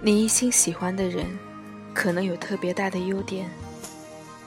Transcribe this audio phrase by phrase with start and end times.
[0.00, 1.26] 你一心喜欢的人，
[1.92, 3.50] 可能有特别大的优点，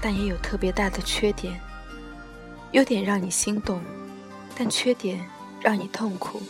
[0.00, 1.60] 但也有特别大的缺点。
[2.72, 3.78] 优点让你心动，
[4.56, 5.20] 但缺点
[5.60, 6.40] 让你痛苦。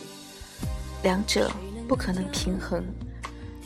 [1.03, 1.51] 两者
[1.89, 2.85] 不可能平衡，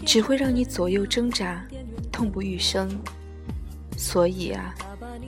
[0.04, 1.64] 只会让你左右挣扎，
[2.12, 2.90] 痛不欲生。
[3.96, 4.74] 所以啊，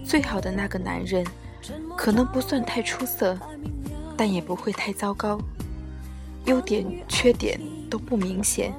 [0.03, 1.23] 最好的那个男人，
[1.95, 3.37] 可能不算太出色，
[4.17, 5.39] 但也不会太糟糕。
[6.45, 8.73] 优点、缺点都不明显。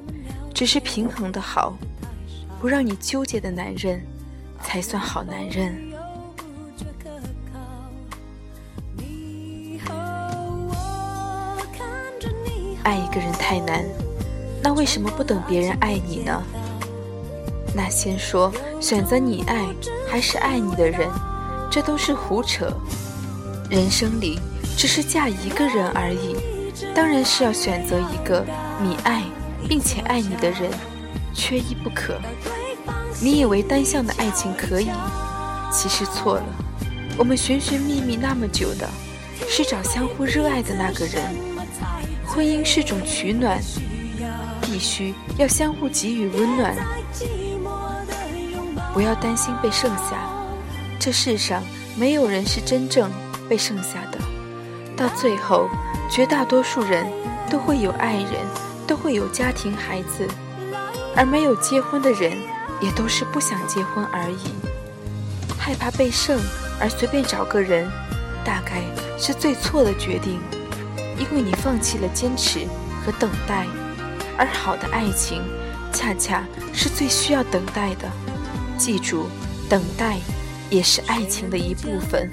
[0.62, 1.77] 只是平衡的好，
[2.61, 4.01] 不让你纠结的男人，
[4.62, 5.77] 才算好男人。
[12.84, 13.84] 爱一个人太难，
[14.62, 16.41] 那为什么不等别人爱你呢？
[17.75, 19.67] 那先说选择你爱
[20.09, 21.11] 还是爱你的人，
[21.72, 22.72] 这都是胡扯。
[23.69, 24.39] 人生里
[24.77, 26.37] 只是嫁一个人而已，
[26.94, 28.47] 当然是要选择一个
[28.81, 29.25] 你爱。
[29.69, 30.71] 并且爱你的人，
[31.35, 32.21] 缺一不可。
[33.21, 34.91] 你以为单向的爱情可以，
[35.73, 36.45] 其实错了。
[37.17, 38.89] 我们寻寻觅觅那么久的，
[39.49, 41.23] 是找相互热爱的那个人。
[42.27, 43.61] 婚姻是种取暖，
[44.63, 46.75] 必须要相互给予温暖。
[48.95, 50.29] 不要担心被剩下，
[50.99, 51.63] 这世上
[51.97, 53.11] 没有人是真正
[53.49, 54.19] 被剩下的。
[54.97, 55.69] 到最后，
[56.11, 57.07] 绝大多数人
[57.51, 58.72] 都会有爱人。
[58.93, 60.29] 都会有家庭孩子，
[61.17, 62.37] 而没有结婚的人，
[62.79, 64.53] 也都是不想结婚而已。
[65.59, 66.39] 害怕被剩
[66.79, 67.91] 而随便找个人，
[68.45, 68.83] 大概
[69.17, 70.39] 是最错的决定，
[71.17, 72.67] 因为你放弃了坚持
[73.03, 73.67] 和等待。
[74.37, 75.43] 而好的爱情，
[75.91, 78.06] 恰恰是最需要等待的。
[78.77, 79.27] 记住，
[79.71, 80.19] 等待
[80.69, 82.31] 也是爱情的一部分。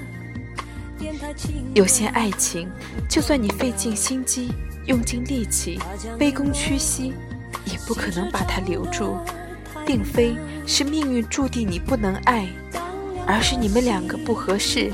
[1.72, 2.68] 有些爱情，
[3.08, 4.52] 就算你费尽心机。
[4.86, 5.78] 用尽力气，
[6.18, 7.12] 卑躬屈膝，
[7.64, 9.16] 也不可能把他留住。
[9.86, 10.36] 并非
[10.66, 12.46] 是命运注定你不能爱，
[13.26, 14.92] 而是你们两个不合适。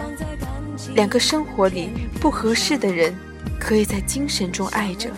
[0.95, 3.15] 两个生活里不合适的人，
[3.61, 5.11] 可以在精神中爱着，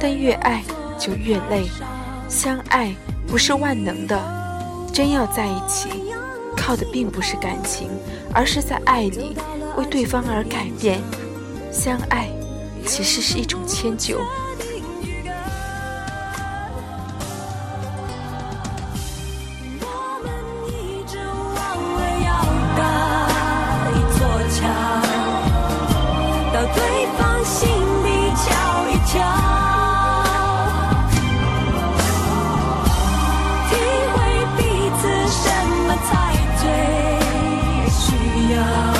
[0.00, 0.64] 但越爱
[0.98, 1.68] 就越累。
[2.28, 2.92] 相爱
[3.28, 4.20] 不是万能的，
[4.92, 5.88] 真要在一起，
[6.56, 7.88] 靠的并不是感情，
[8.32, 9.36] 而是在爱里
[9.76, 11.00] 为对方而改变。
[11.70, 12.28] 相爱。
[12.86, 14.18] 其实是一种迁就，
[19.80, 19.86] 我
[20.22, 20.32] 们
[20.68, 21.56] 一直忘
[21.96, 22.28] 了要
[22.76, 22.80] 搭
[23.90, 24.18] 一座
[24.54, 24.62] 桥，
[26.52, 26.78] 到对
[27.18, 27.58] 方心
[28.04, 28.06] 底
[28.36, 28.44] 瞧
[28.88, 29.12] 一瞧。
[33.70, 33.72] 体
[34.12, 34.16] 会
[34.56, 34.60] 彼
[35.00, 35.42] 此什
[35.88, 36.08] 么才
[36.60, 36.62] 最
[37.90, 37.98] 需
[38.54, 38.93] 要。